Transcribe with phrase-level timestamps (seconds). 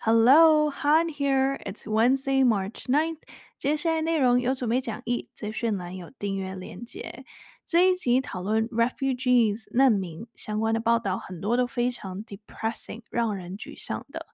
[0.00, 1.58] Hello, Han here.
[1.66, 3.18] It's Wednesday, March 9th.
[3.58, 7.24] 接下来内容有准备讲义，资讯栏有订阅连结。
[7.66, 14.26] 这一集讨论 refugees 难民相关的报道，很多都非常 depressing，让人沮丧的。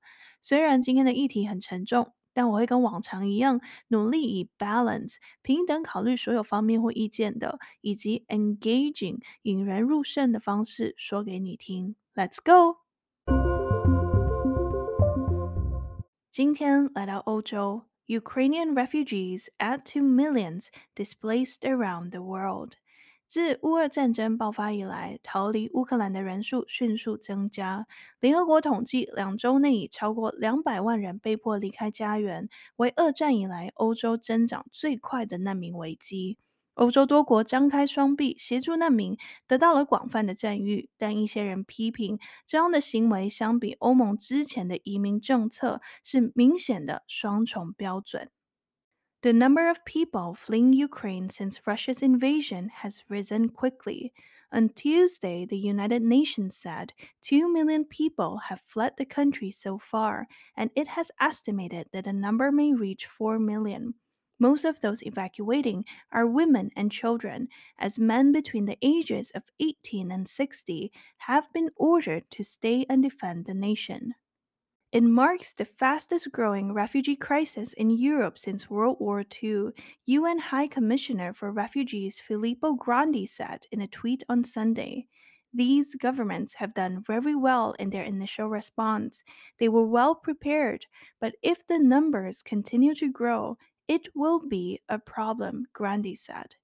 [0.42, 11.96] 虽然今天的议题很沉重，但我会跟往常一样，努力以 balance 平等考虑所有方面或意见的，以及 engaging 引人入胜的方式说给你听。
[12.14, 12.83] Let's go.
[16.34, 22.72] 今天来到欧洲，Ukrainian refugees add to millions displaced around the world。
[23.28, 27.86] 自乌俄战争爆发以来，逃离乌克兰的人数迅速增加。
[28.18, 36.38] 联合国统计，两周内已超过两百万人被迫离开家园，为二战以来欧洲增长最快的难民危机。
[36.75, 39.17] 欧洲多国张开双臂协助难民，
[39.47, 40.89] 得到了广泛的赞誉。
[40.97, 48.29] 但一些人批评这样的行为相比欧盟之前的移民政策是明显的双重标准。
[49.21, 54.13] The number of people fleeing Ukraine since Russia's invasion has risen quickly.
[54.51, 60.27] On Tuesday, the United Nations said two million people have fled the country so far,
[60.55, 63.95] and it has estimated that the number may reach four million.
[64.38, 70.10] Most of those evacuating are women and children, as men between the ages of 18
[70.10, 74.14] and 60 have been ordered to stay and defend the nation.
[74.94, 79.70] It marks the fastest growing refugee crisis in Europe since World War II,
[80.06, 85.08] UN High Commissioner for Refugees Filippo Grandi said in a tweet on Sunday.
[85.52, 89.24] These governments have done very well in their initial response.
[89.58, 90.86] They were well prepared,
[91.20, 96.56] but if the numbers continue to grow, it will be a problem, Grandi said.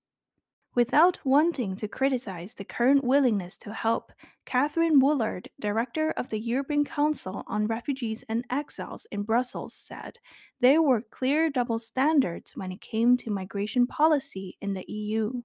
[0.75, 4.12] Without wanting to criticize the current willingness to help,
[4.47, 10.19] Catherine Woolard, director of the European Council on Refugees and Exiles in Brussels, said
[10.61, 15.43] there were clear double standards when it came to migration policy in the EU.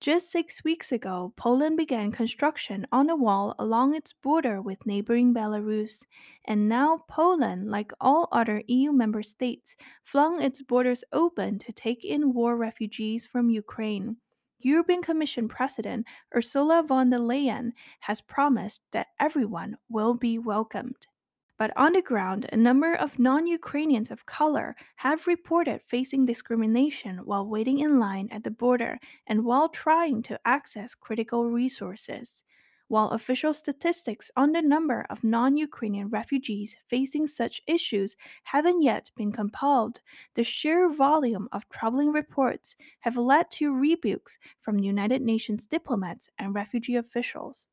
[0.00, 5.34] Just six weeks ago, Poland began construction on a wall along its border with neighboring
[5.34, 6.04] Belarus,
[6.44, 12.04] and now Poland, like all other EU member states, flung its borders open to take
[12.04, 14.18] in war refugees from Ukraine.
[14.60, 21.08] European Commission President Ursula von der Leyen has promised that everyone will be welcomed.
[21.58, 27.18] But on the ground, a number of non Ukrainians of color have reported facing discrimination
[27.18, 32.44] while waiting in line at the border and while trying to access critical resources.
[32.86, 39.10] While official statistics on the number of non Ukrainian refugees facing such issues haven't yet
[39.16, 40.00] been compiled,
[40.34, 46.54] the sheer volume of troubling reports have led to rebukes from United Nations diplomats and
[46.54, 47.66] refugee officials.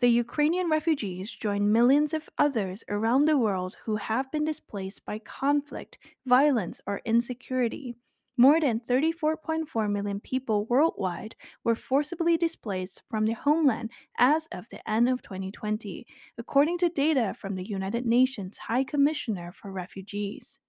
[0.00, 5.18] The Ukrainian refugees join millions of others around the world who have been displaced by
[5.18, 7.96] conflict, violence, or insecurity.
[8.36, 14.88] More than 34.4 million people worldwide were forcibly displaced from their homeland as of the
[14.88, 16.06] end of 2020,
[16.38, 20.60] according to data from the United Nations High Commissioner for Refugees.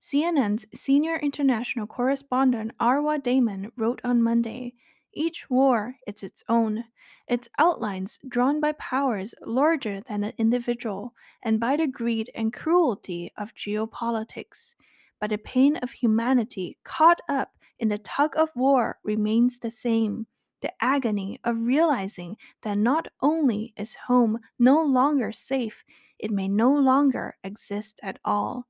[0.00, 4.74] CNN's senior international correspondent Arwa Damon wrote on Monday
[5.12, 6.84] each war is its own,
[7.26, 13.32] its outlines drawn by powers larger than the individual and by the greed and cruelty
[13.36, 14.74] of geopolitics.
[15.20, 20.26] But the pain of humanity caught up in the tug of war remains the same.
[20.60, 25.84] The agony of realizing that not only is home no longer safe,
[26.18, 28.66] it may no longer exist at all.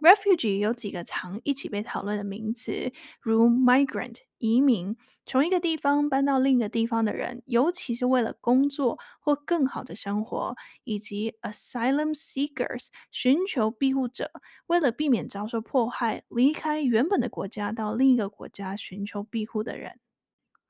[0.00, 4.95] Refugee 有几个常一起被讨论的名词，如 migrant 移民，
[5.25, 14.31] 从一个地方搬到另一个地方的人，尤其是为了工作或更好的生活，以及 asylum seekers 寻求庇护者，
[14.67, 19.99] 为了避免遭受迫害，离开原本的国家到另一个国家寻求庇护的人。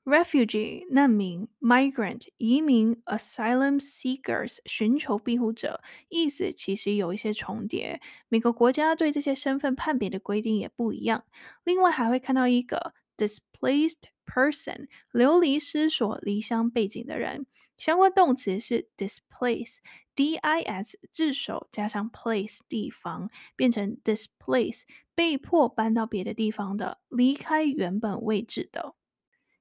[0.04, 8.00] Refugee 难民，migrant 移民，asylum seekers 寻求庇护者，意思其实有一些重叠。
[8.30, 11.24] 每个国家对这些身份判别的规定也不一样。
[11.62, 17.46] 另外还会看到一个 this displaced person，流离失所、离乡背井的人。
[17.76, 24.82] 相关动词是 displace，d i s 字首加上 place 地方，变成 displace，
[25.14, 28.94] 被迫搬到别的地方的，离开原本位置的。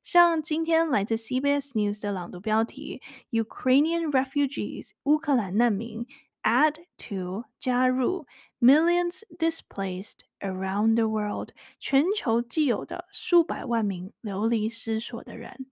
[0.02, 6.08] 像今天来自 CBS News 的朗读标题：Ukrainian refugees 乌克兰难民
[6.42, 8.26] add to 加入
[8.60, 11.50] millions displaced around the world
[11.80, 15.68] 全球既有的数百万名流离失所的人。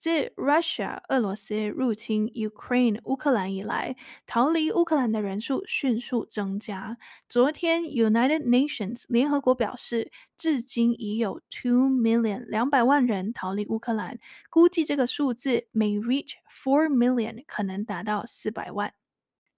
[0.00, 3.96] 自 Russia 俄罗斯入侵 Ukraine 乌克兰以来，
[4.26, 6.98] 逃离乌克兰的人数迅速增加。
[7.28, 14.20] 昨天，United Nations 联合国表示，至今已有 two million 两百万人逃离乌克兰，
[14.50, 18.94] 估计这个数字 may reach four million 可能达到四百万。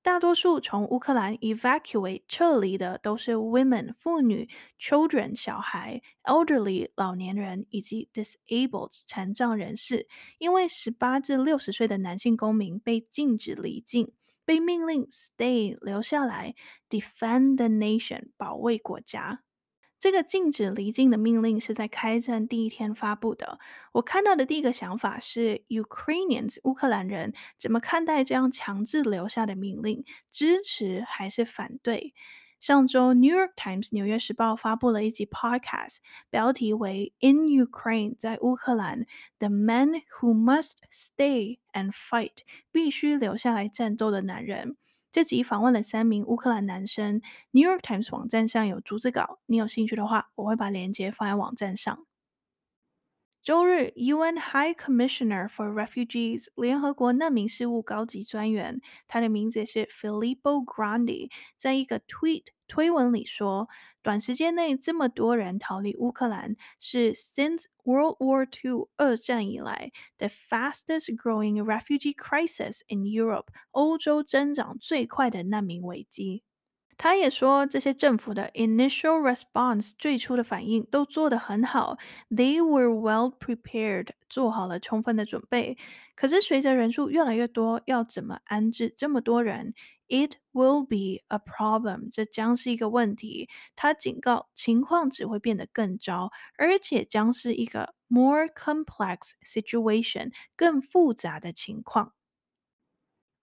[0.03, 4.49] 大多数从乌克兰 evacuate 撤离的都是 women 妇女、
[4.79, 10.09] children 小孩、elderly 老年人以及 disabled 残障人士，
[10.39, 14.13] 因为十八至六十岁的男性公民被禁止离境，
[14.47, 16.55] 被命令 stay 留下来
[16.89, 19.43] defend the nation 保卫国家。
[20.01, 23.59] 这个禁止离境的命令是在开战第一天发布的。
[23.93, 30.07] 我看到的第一个想法是，Ukrainians 乌克兰人怎么看待这样强制留下的命令？
[30.31, 32.15] 支持还是反对？
[32.61, 35.97] 上周，New York Times 纽约时报发布了一集 Podcast，
[36.31, 39.07] 标题为 In Ukraine 在乌克兰
[39.39, 42.39] ，The men who must stay and fight
[42.73, 44.77] 必须留下来战斗的男人。
[45.13, 47.21] 这集访问了三名乌克兰男生
[47.51, 52.07] ，New York Times 网站上有逐字稿，你有兴趣的话，我会把链接放在网站上。
[53.43, 63.69] 周日，UN High Commissioner for Refugees 联合国难民事务高级专员，他的名字是 Filippo Grandi，在一个 tweet 推文里说，
[64.03, 76.43] 短时间内这么多人逃离乌克兰，是 since World War II 二战以来 the fastest growing refugee crisis in Europe 欧洲增长最快的难民危机。
[77.03, 81.97] 他也说，这些政府的 initial response 最初的反应都做得很好
[82.29, 85.79] ，they were well prepared 做好了充分的准备。
[86.15, 89.73] 可是随着人数越来越多，要怎么安置这么多人
[90.09, 93.49] ？It will be a problem，这将是一个问题。
[93.75, 102.13] 他警告，情况只会变得更糟，而且将是一个 more complex situation，更复杂的情况。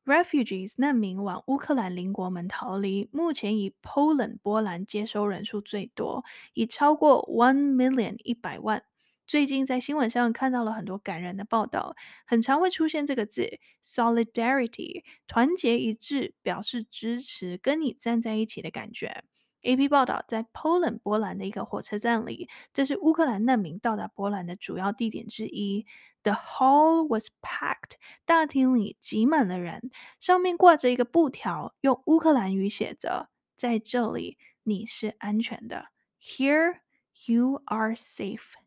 [0.08, 6.24] Refugees 难民往乌克兰邻国们逃离，目前以 Poland 波兰接收人数最多，
[6.54, 8.84] 已超过 one million 一百万。
[9.28, 19.26] 最近在新闻上看到了很多感人的报道，很常会出现这个字 solidarity，团结一致，表示支持，跟你站在一起的感觉。
[19.68, 25.86] AP 报道，在 Poland 波兰的一个火车站里，这是乌克兰难民到达波兰的主要地点之一。
[26.24, 29.92] The hall was packed，大厅里挤满了人，
[30.22, 33.28] 上面挂着一个布条，用乌克兰语写着
[33.58, 35.88] ：“在这里你是安全的。
[36.22, 36.80] ”Here
[37.26, 38.67] you are safe。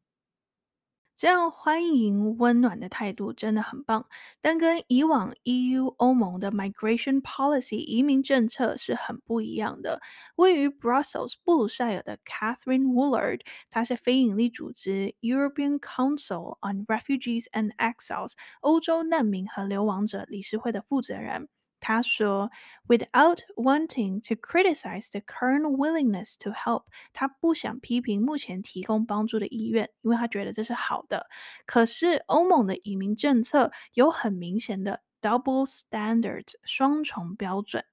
[1.21, 4.07] 这样欢迎温暖的态度真的很棒，
[4.41, 10.01] 但跟以往 EU 欧盟的 migration policy 移民政策是很不一样的。
[10.37, 21.51] 位于 Brussels 布鲁塞尔的 Catherine Woolard，她是非营利组织 European Council on Refugees and Exiles 欧洲难民和流亡者理事会的负责人。
[21.81, 22.51] 他说
[22.87, 31.27] ：“Without wanting to criticize the current willingness to help，他不想批评目前提供帮助的意愿，因为他觉得这是好的。
[31.67, 37.85] 可是欧盟的移民政策有很明显的 double standards，双重标准。”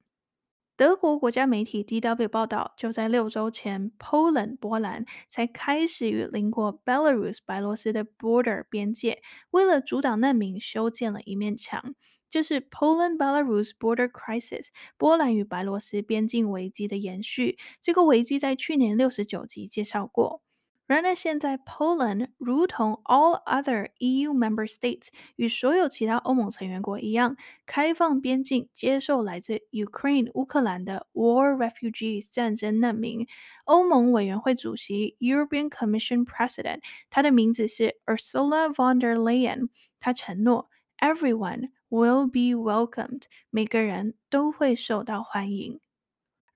[0.77, 11.95] 德国国家媒体 DW 报道，就在六周前，Poland 波兰才开始与邻国 Belarus 白罗斯的 border 边界，为了阻挡难民，修建了一面墙。
[12.29, 14.67] 就是 Poland-Belarus border crisis，
[14.97, 17.57] 波兰与白罗斯边境危机的延续。
[17.81, 20.41] 这个危机在去年六十九集介绍过。
[20.85, 33.27] 然而，现在 Poland 如同 all other EU member states，与所有其他欧盟成员国一样，开放边境接受来自 Ukraine 乌克兰的 war refugees 战争难民。
[33.65, 36.79] 欧盟委员会主席 European Commission President，
[37.09, 39.67] 他的名字是 Ursula von der Leyen，
[39.99, 40.69] 他承诺
[40.99, 41.71] everyone。
[41.89, 45.79] Will be welcomed，每个人都会受到欢迎。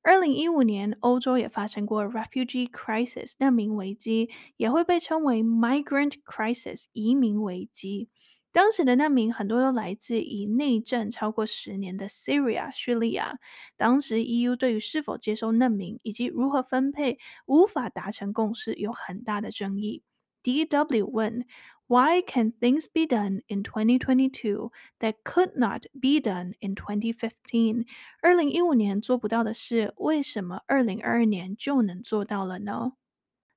[0.02, 8.10] 二零一五年，欧洲也发生过 refugee crisis 难民危机，也会被称为 migrant crisis 移民危机。
[8.52, 13.40] 当时的难民很多都来自已内战超过十年的 Syria 叙利亚。
[13.78, 20.04] 当时 EU 对于是否接收难民以及如何分配无法达成共识，有很大的争议。
[20.44, 21.46] DW 问。
[21.91, 27.85] Why can things be done in 2022 that could not be done in 2015?
[28.21, 32.93] 二零一五年做不到的事，为什么二零二二年就能做到了呢？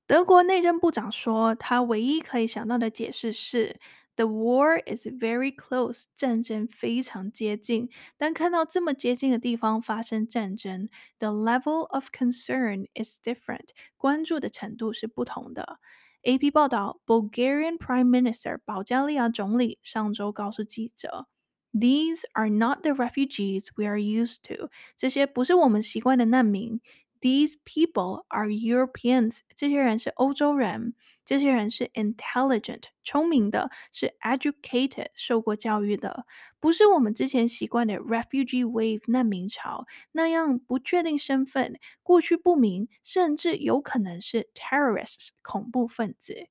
[0.06, 3.80] 德国内政部长说，他唯一可以想到的解释是：“
[4.16, 7.90] The war is very close，战争非常接近。
[8.18, 15.80] 但看到这么接近的地方发生战争，the level of concern is different，关注的程度是不同的。”
[16.24, 21.28] AP 报道，Bulgarian Prime Minister 保加利亚总理上周告诉记者：“
[21.72, 24.70] These are not the refugees we are used to。
[24.98, 26.82] 这些不是我们习惯的难民。
[27.25, 29.39] These people are Europeans。
[29.57, 30.95] 这些人是欧洲人。
[31.25, 36.27] 这些人是 intelligent，聪明的，是 educated，受过教育的。
[36.61, 46.49] 不是我们之前习惯的 refugee wave 难民潮那样不确定身份、过去不明，甚至有可能是 terrorists 恐怖分子。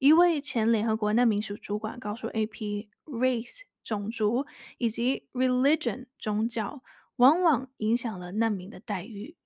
[0.00, 4.46] 一位前联合国难民署主管告诉 AP，race 种族
[4.78, 6.82] 以及 religion 宗教
[7.14, 9.36] 往往影响了难民的待遇。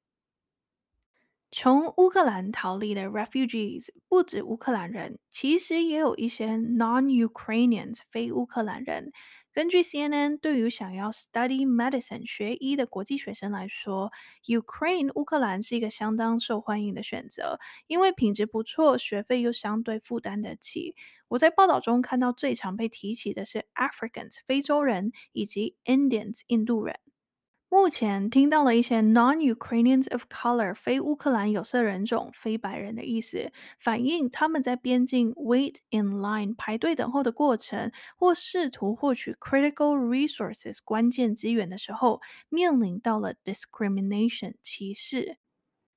[1.57, 9.13] 从乌克兰逃离的 refugees 不止乌克兰人，其实也有一些 non-Ukrainians 非乌克兰人。
[9.53, 14.11] 根据 CNN，对于想要 study medicine 学医的国际学生来说
[14.45, 20.97] ，Ukraine 乌克兰是一个相当受欢迎的选择，因为品质不错，学费又相对负担得起。
[21.29, 26.99] 我在报道中看到最常被提起的是 Africans 非洲人以及 Indians 印度人。
[27.77, 33.51] 目前听到了一些 non-Ukrainians of color 非乌克兰有色人种、非白人的意思，
[33.81, 45.39] 反映他们在边境 wait in line 排队等候的过程，或试图获取 critical resources 关键资源的时候，面临到了 discrimination 歧视。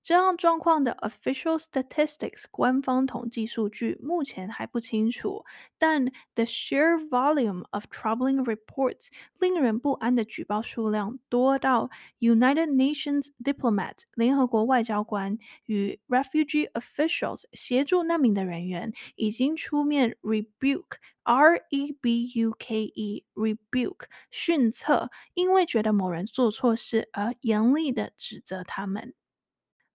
[0.06, 5.44] 这样状况的 official statistics 官方统计数据目前还不清楚，
[5.78, 11.88] 但 the sheer volume of troubling reports 令人不安的举报数量多到
[12.18, 24.06] United Nations diplomats 联合国外交官与 refugee officials 协助难民的人员已经出面 rebuke R E B U K E rebuke
[24.32, 29.14] 训斥，因为觉得某人做错事而严厉地指责他们。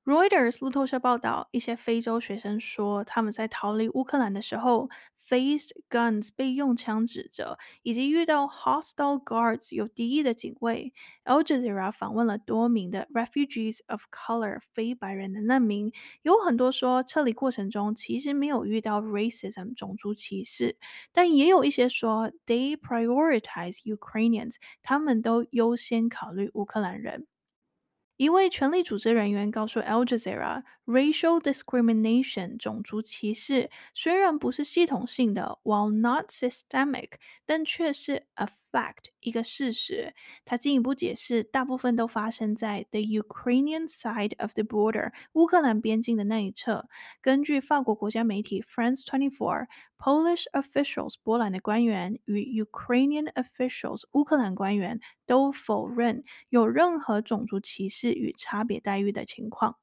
[0.04, 4.88] Reuters 路透社报道，一些非洲学生说，他们在逃离乌克兰的时候
[5.28, 10.92] ，faced guns 被用枪指着，以及遇到 hostile guards 有敌意的警卫。
[11.24, 15.92] Al Jazeera 访问了多名的 refugees of color 非白人的难民，
[16.22, 20.76] 有很多说撤离过程中其实没有遇到 racism 种族歧视，
[21.12, 27.28] 但也有一些说 they prioritize Ukrainians，他们都优先考虑乌克兰人。
[28.22, 30.62] 一位权力组织人员告诉 Al Jazeera。
[30.91, 37.11] Jazeera，racial discrimination 种族歧视虽然不是系统性的，while not systemic，
[37.45, 40.13] 但却是 a fact 一个事实。
[40.45, 46.87] 他进一步解释，大部分都发生在 the Ukrainian side of the border 乌克兰边境的那一侧。
[47.21, 58.07] 根据法国国家媒体 France Twenty Four，Polish officials 波兰的官员与 Ukrainian officials 乌克兰官员都否认有任何种族歧视。
[58.17, 59.77] 与差别待遇的情况，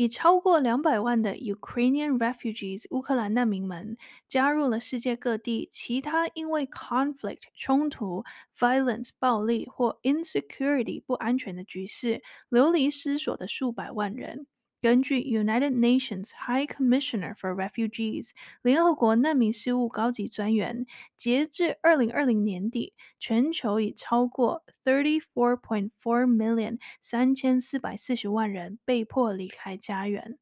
[0.00, 8.24] 以超过两百万的 Ukrainian refugees 乌克兰难民们加入了世界各地其他因为 conflict 冲突、
[8.58, 14.46] violence 暴力或 insecurity 不安全的局势流离失所的数百万人。
[14.82, 18.30] 根据 United Nations High Commissioner for Refugees
[18.62, 20.86] 联合国难民事务高级专员，
[21.18, 30.38] 截至二零二零年底，全球已超过 thirty four point four million 三千四百四十万人被迫离开家园。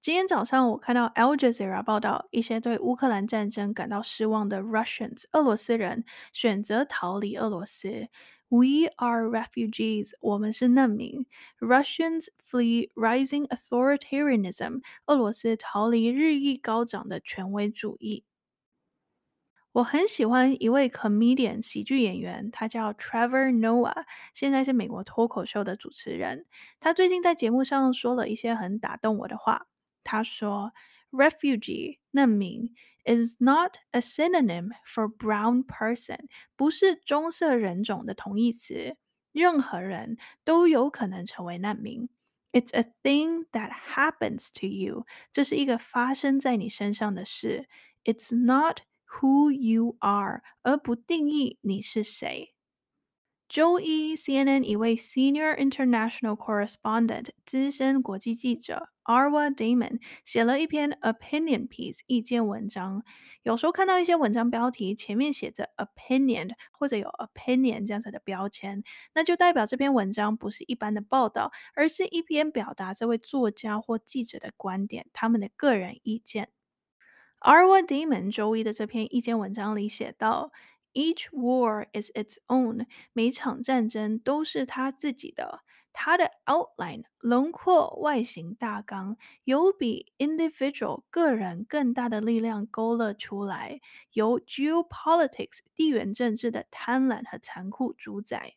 [0.00, 8.08] 今天早上，我看到 Al Jazeera 报道，一些对乌克兰战争感到失望的 Russians 俄罗斯人选择逃离俄罗斯。
[8.52, 11.24] We are refugees，我们是难民。
[11.58, 18.24] Russians flee rising authoritarianism，俄罗斯逃离日益高涨的权威主义。
[19.72, 24.04] 我很喜欢一位 comedian 喜剧演员，他叫 Trevor Noah，
[24.34, 26.44] 现在是美国脱口秀的主持人。
[26.78, 29.66] 他最近在节目上说了一些很打动我的话。
[30.04, 30.72] 他说
[31.10, 32.74] ：“Refugee，难民。”
[33.05, 38.97] is not a synonym for brown person，不是棕色人种的同义词。
[39.31, 42.09] 任何人都有可能成为难民。
[42.51, 45.05] It's a thing that happens to you。
[45.31, 47.67] 这是一个发生在你身上的事。
[48.03, 52.53] It's not who you are，而不定义你是谁。
[53.47, 63.04] 周一，CNN 一位 Senior International Correspondent 资深国际记者 Arwa Damon 写了一篇 Opinion piece 意见文章。
[63.42, 76.50] 有时候看到一些文章标题前面写着 Opinion 或者有 Opinion 这样子的标签，那就代表这篇文章不是一般的报道，而是一篇表达这位作家或记者的观点，他们的个人意见。
[77.40, 80.52] Arwa Damon 周一的这篇意见文章里写道。
[80.94, 82.84] Each war is its own。
[83.14, 85.60] 每场战争都是他自己的。
[85.93, 93.81] 它的 outline 轮廓外形大纲有比 individual 个人更大的力量勾勒出来，
[94.13, 98.55] 由 geopolitics 地缘政治的贪婪和残酷主宰。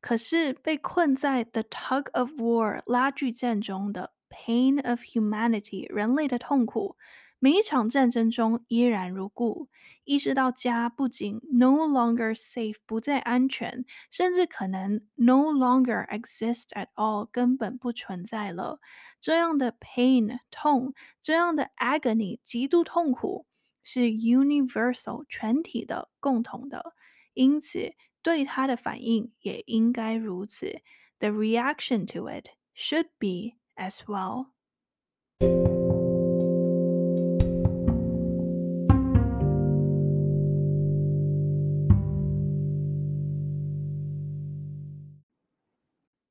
[0.00, 6.96] 可是被困在 the tug of war 拉锯战中的 pain of humanity 人类的痛苦。
[7.43, 9.67] 每一场战争中依然如故，
[10.03, 18.79] 意识到家不仅 no longer safe 不再安全，甚至可能 no longer exist at all 根本不存在了。
[19.19, 23.47] 这样的 pain 痛，这样的 agony 极度痛苦，
[23.83, 26.93] 是 universal 全体的共同的，
[27.33, 30.83] 因此对它的反应也应该如此。
[31.17, 34.51] The reaction to it should be as well.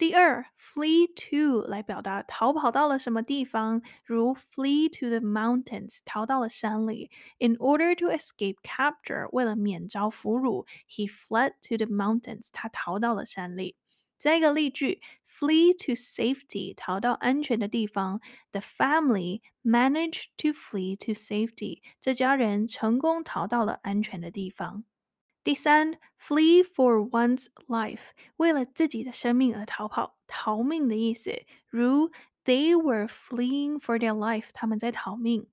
[0.00, 7.10] 第二，flee to 来表达逃跑到了什么地方，如 flee to the mountains，逃到了山里。
[7.38, 13.76] In order to escape capture，为了免遭俘虏，he fled to the mountains，他逃到了山里。
[14.18, 18.20] 再一个例句，flee to safety，逃到安全的地方。
[18.52, 24.84] The family managed to flee to safety，这家人成功逃到了安全的地方。
[25.43, 31.31] 第三，flee for one's life，为了自己的生命而逃跑，逃命的意思。
[31.67, 32.11] 如
[32.45, 35.47] They were fleeing for their life，他们在逃命。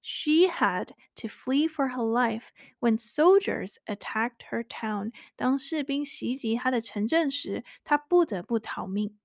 [0.00, 2.48] She had to flee for her life
[2.80, 5.12] when soldiers attacked her town。
[5.36, 9.18] 当士兵袭击她的城镇时，她不得不逃命。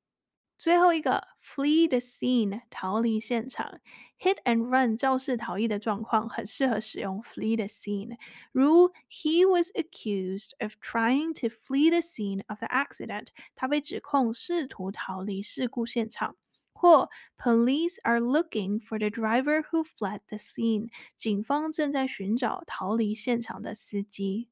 [0.58, 3.80] 最后一个，flee the scene，逃离现场。
[4.19, 8.17] Hit and run，肇事逃逸的状况，很适合使用 flee the scene。
[8.53, 13.29] 如，He was accused of trying to flee the scene of the accident。
[13.57, 16.37] 他被指控试图逃离事故现场。
[16.73, 20.89] 或，Police are looking for the driver who fled the scene。
[21.17, 24.49] 警方正在寻找逃离现场的司机。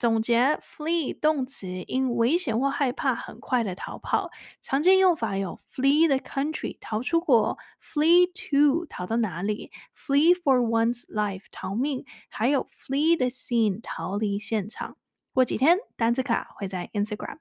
[0.00, 4.30] 总结：flee 动词因危险或害怕很快的逃跑，
[4.62, 14.96] 常见用法有 flee the country 逃出国，flee to 逃到哪里，flee for one's life 逃命，还有 flee the scene 逃离现场。
[15.34, 17.36] 过几天单词卡会在 Instagram。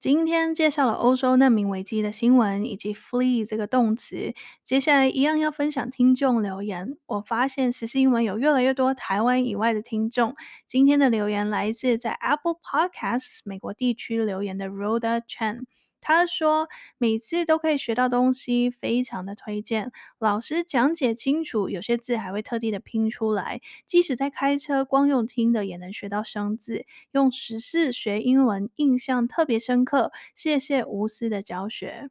[0.00, 4.32] 今天介绍了欧洲难民危机的新闻，以及 flee 这个动词。
[4.64, 6.96] 接下来一样要分享听众留言。
[7.04, 10.36] 我发现时事英文有越来越多台湾以外的听众。
[10.66, 15.64] 今天的留言来自在 Apple Podcasts 美国地区留言的 Rhoda Chen。
[16.00, 19.92] 他说：“每次都可以学到东西，非常的推荐。
[20.18, 23.60] 老师讲解清楚，有些字还会特地的拼出来。
[23.86, 26.84] 即使在开车，光用听的也能学到生字。
[27.12, 30.12] 用时事学英文，印象特别深刻。
[30.34, 32.10] 谢谢无私的教学。”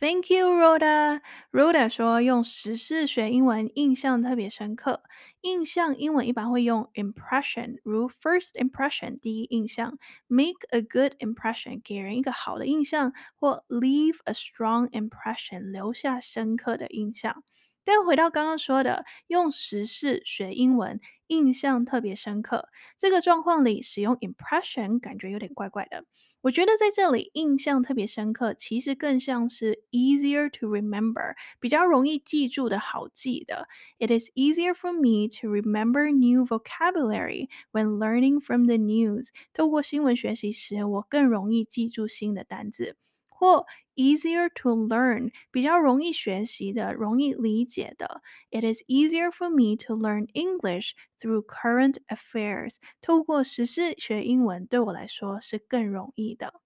[0.00, 1.20] Thank you, Rhoda.
[1.52, 5.02] Rhoda 说，用时事学英文，印象特别深刻。
[5.42, 17.44] 印象英文一般会用 impression，如 first impression 第一印象，make a good impression 给人一个好的印象，或 leave a strong impression 留下深刻的印象。
[17.84, 26.04] 但回到刚刚说的，用时事学英文，印象特别深刻，这个状况里使用 impression 感觉有点怪怪的。
[26.42, 33.68] 我觉得在这里印象特别深刻，其实更像是 easier to remember，比较容易记住的好记的。
[33.98, 39.28] It is easier for me to remember new vocabulary when learning from the news。
[39.52, 42.96] 透过新闻学习时，我更容易记住新的单字。
[43.40, 43.64] 或
[43.96, 48.20] easier to learn，比较容易学习的、容易理解的。
[48.50, 52.76] It is easier for me to learn English through current affairs。
[53.00, 56.60] 透过时事学英文，对我来说是更容易的。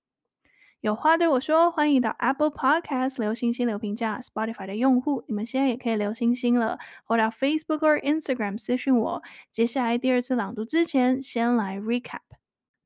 [0.81, 4.21] 有话对我说，欢迎到 Apple Podcast 留星星、留评价。
[4.21, 6.81] Spotify 的用户，你们现在也可以留星星了。
[7.05, 9.23] 或到 Facebook 或 Instagram 私讯我。
[9.53, 12.21] 接下来第二次朗读之前，先来 recap。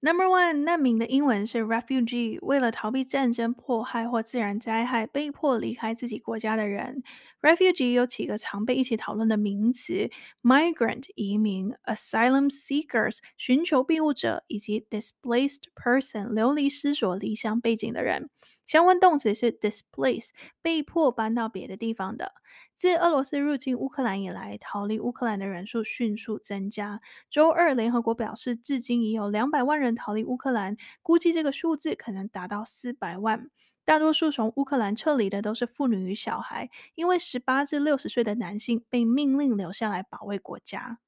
[0.01, 7.03] Number one，难民的英文是 refugee，为了逃避战争、迫害或自然灾害，被迫离开自己国家的人。
[7.43, 10.09] Refugee 有几个常被一起讨论的名词
[10.41, 18.31] ：migrant 移民，asylum seekers 寻求庇护者，以及 displaced person 流离失所、离乡背井的人。
[18.69, 20.29] 相关动词是 displace，
[20.61, 22.35] 被迫搬到别的地方的。
[22.77, 27.01] 自俄罗斯入侵乌克兰以来，逃离乌克兰的人数迅速增加。
[27.31, 33.49] 周二，联合国表示，至今已有两百万人逃离乌克兰，估计这个数字可能达到四百万。
[33.87, 40.99] 大多数从乌克兰撤离的都是妇女与小孩，因为十八至六十岁的男性被命令留下来保卫国家。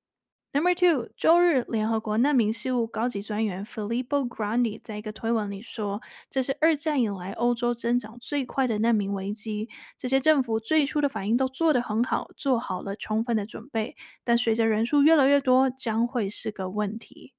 [0.52, 9.68] Number two，周日，联合国难民事务高级专员 Filippo Grandi 在一个推文里说：“这是二战以来欧洲增长最快的难民危机。
[9.96, 17.32] 这些政府最初的反应都做得很好，做好了充分的准备，但随着人数越来越多，将会是个问题。”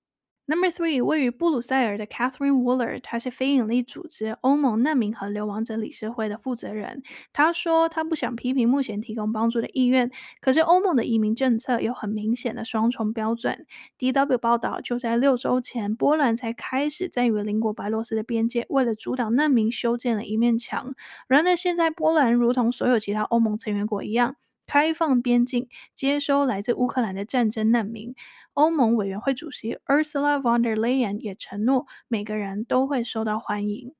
[0.48, 7.04] Number three，位于布鲁塞尔的 Catherine Woolard，她是非营利组织欧盟难民和流亡者理事会的负责人。
[7.32, 13.66] 她说：“她不想批评目前提供帮助的意愿，可是欧盟的移民政策有很明显的双重标准。”
[13.98, 20.96] DW 报道，就在六周前，波兰才开始在与邻国白罗斯的边界，为了阻挡难民，修建了一面墙。
[21.28, 24.36] 然而，现在波兰如同所有其他欧盟成员国一样，
[24.68, 28.16] 开放边境，接收来自乌克兰的战争难民。
[28.54, 33.94] 欧盟委员会主席 Ursula von der Leyen 也承诺，每个人都会受到欢迎。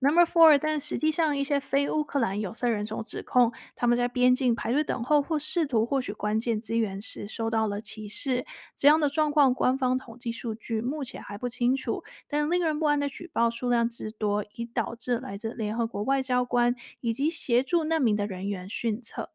[0.00, 8.44] Number four，但实际上，一些非乌克兰有色人种指控，他们在边境排队等候或试图获取关键资源时受到了歧视。
[8.76, 19.28] 这样的状况，官方统计数据目前还不清楚，但令人不安的举报数量之多，已导致来自联合国外交官以及协助难民的人员训斥。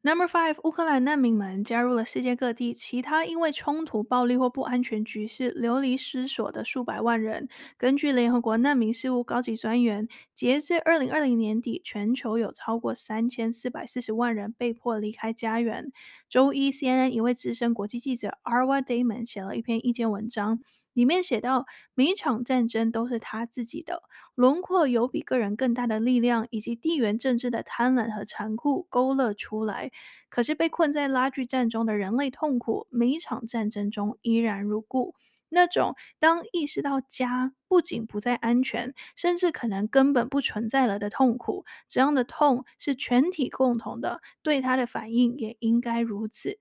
[0.00, 7.48] Number five，乌克兰难民们加入了世界各地其他因为冲突、暴力或不安全局势流离失所的数百万人。
[7.76, 15.90] 根据联合国难民事务高级专员，截至二零二零年底，全球有超过三千四百四十万人被迫离开家园。
[16.28, 20.60] 周一，CNN 一位资深国际记者 Arwa Damon 写了一篇意见文章。
[20.98, 24.02] 里面写到，每一场战争都是他自己的，
[24.34, 29.92] 轮廓有比个人更大的力量，以及地缘政治的贪婪和残酷勾勒出来。
[30.28, 35.14] 可是被困在拉锯战中的人类痛苦，每一场战争中依然如故。
[35.50, 46.58] 那种当意识到家不仅不再安全，甚至可能根本不存在了的痛苦，这样的痛是全体共同的，对他的反应也应该如此。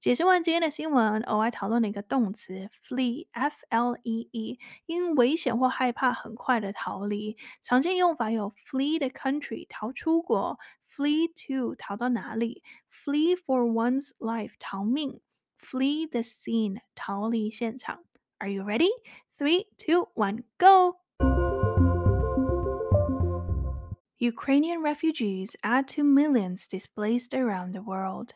[0.00, 7.36] 解释完今天的新闻，额外讨论了一个动词 flee，f-l-e-e，因危险或害怕很快的逃离。
[7.62, 10.58] 常见用法有 flee the country，逃出国；
[10.94, 15.20] flee to，逃到哪里；flee for one's life，逃命；
[15.60, 18.04] flee the scene，逃离现场。
[18.38, 18.90] Are you ready?
[19.36, 21.00] Three, two, one, go!
[24.18, 28.30] Ukrainian refugees add to millions displaced around the world.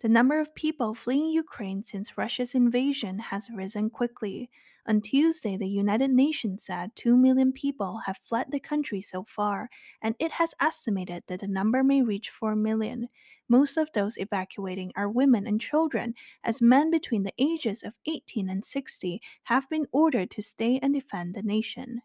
[0.00, 4.48] The number of people fleeing Ukraine since Russia's invasion has risen quickly.
[4.86, 9.68] On Tuesday, the United Nations said 2 million people have fled the country so far,
[10.00, 13.10] and it has estimated that the number may reach 4 million.
[13.46, 18.48] Most of those evacuating are women and children, as men between the ages of 18
[18.48, 22.00] and 60 have been ordered to stay and defend the nation.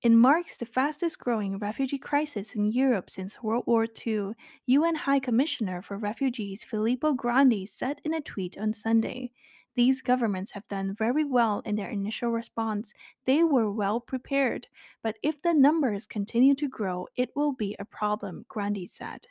[0.00, 4.32] It marks the fastest growing refugee crisis in Europe since World War II,
[4.66, 9.32] UN High Commissioner for Refugees Filippo Grandi said in a tweet on Sunday.
[9.74, 12.94] These governments have done very well in their initial response.
[13.24, 14.68] They were well prepared.
[15.02, 19.26] But if the numbers continue to grow, it will be a problem, Grandi said.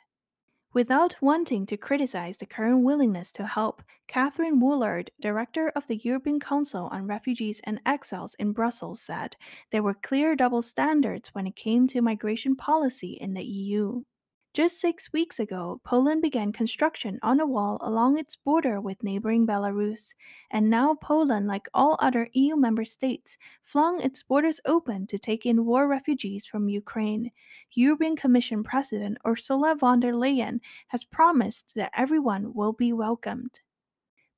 [0.74, 6.38] Without wanting to criticize the current willingness to help, Catherine Woolard, director of the European
[6.38, 9.34] Council on Refugees and Exiles in Brussels, said
[9.70, 14.02] there were clear double standards when it came to migration policy in the EU.
[14.54, 19.46] Just six weeks ago, Poland began construction on a wall along its border with neighboring
[19.46, 20.14] Belarus,
[20.50, 25.44] and now Poland, like all other EU member states, flung its borders open to take
[25.44, 27.30] in war refugees from Ukraine.
[27.72, 33.60] European Commission President Ursula von der Leyen has promised that everyone will be welcomed.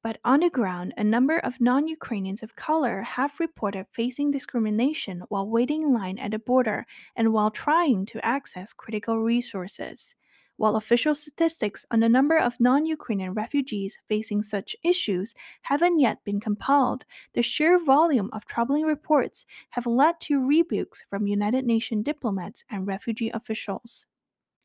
[0.02, 5.24] But on the ground, a number of non Ukrainians of color have reported facing discrimination
[5.28, 10.14] while waiting in line at the border and while trying to access critical resources.
[10.56, 16.24] While official statistics on the number of non Ukrainian refugees facing such issues haven't yet
[16.24, 22.04] been compiled, the sheer volume of troubling reports have led to rebukes from United Nations
[22.04, 24.06] diplomats and refugee officials.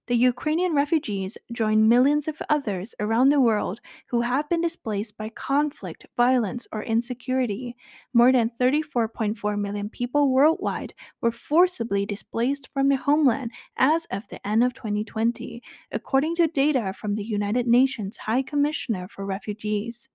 [0.07, 5.29] The Ukrainian refugees join millions of others around the world who have been displaced by
[5.29, 7.75] conflict, violence, or insecurity.
[8.13, 14.45] More than 34.4 million people worldwide were forcibly displaced from their homeland as of the
[14.47, 20.07] end of 2020, according to data from the United Nations High Commissioner for Refugees.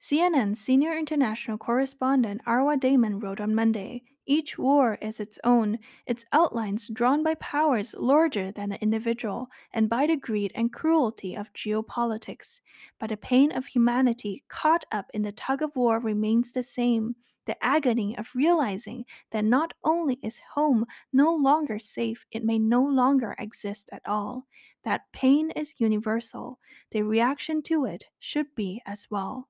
[0.00, 6.24] CNN senior international correspondent Arwa Damon wrote on Monday Each war is its own, its
[6.32, 11.52] outlines drawn by powers larger than the individual and by the greed and cruelty of
[11.52, 12.60] geopolitics.
[12.98, 17.16] But the pain of humanity caught up in the tug of war remains the same
[17.44, 22.82] the agony of realizing that not only is home no longer safe, it may no
[22.84, 24.46] longer exist at all.
[24.84, 26.58] That pain is universal.
[26.90, 29.48] The reaction to it should be as well.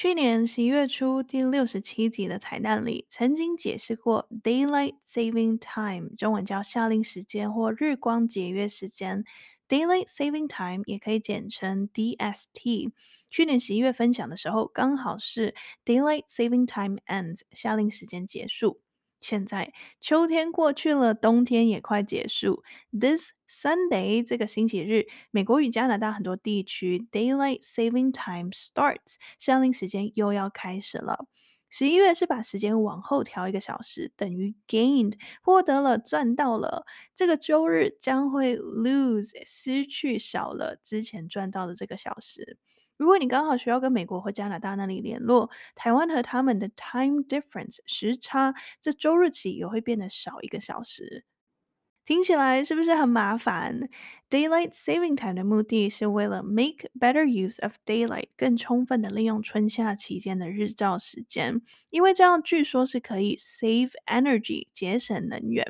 [0.00, 9.24] 去年十一月初第六十七集的彩蛋里，曾经解释过 Daylight Saving Time，中文叫夏令时间或日光节约时间。
[9.68, 12.92] Daylight Saving Time 也可以简称 DST。
[13.28, 18.80] 去年十一月分享的时候，刚好是 Daylight Saving Time ends，夏令时间结束。
[19.20, 22.62] 现在秋天过去了，冬天也快结束。
[22.92, 31.26] This Sunday 这个星期日，美国与加拿大很多地区 Daylight Saving Time starts，夏令时间又要开始了。
[31.70, 36.86] 十一月是把时间往后调一个小时，等于 gained，获得了，赚到了。
[37.14, 42.56] 这个周日将会 lose，失去少了之前赚到的这个小时。
[42.98, 51.24] 如果你刚好需要跟美国或加拿大那里联络，台湾和他们的 time difference 时差，这周日起也会变得少一个小时。
[52.04, 53.90] 听起来是不是很麻烦
[54.30, 65.64] ？Daylight Saving Time 的目的是为了 make better use of daylight，更充分的利用春夏期间的日照时间，因为这样据说是可以 save energy，节省能源。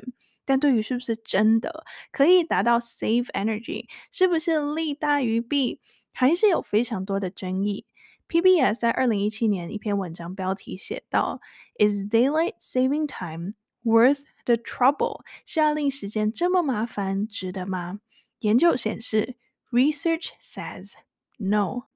[0.45, 5.81] 但对于是不是真的可以达到 save energy，是不是利大于弊？
[6.11, 7.85] 还是有非常多的争议。
[8.27, 11.41] PBS 在二零一七年一篇文章标题写道
[11.79, 18.01] ：“Is daylight saving time worth the trouble？” 夏令时间这么麻烦，值得吗？
[18.39, 19.35] 研究显示
[19.71, 20.91] ，Research says
[21.37, 21.87] no。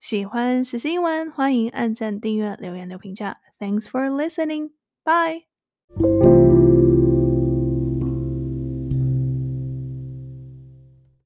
[0.00, 3.40] 喜欢时事英文，欢迎按赞、订阅、留言、留评价。
[3.58, 4.72] Thanks for listening.
[5.02, 6.33] Bye.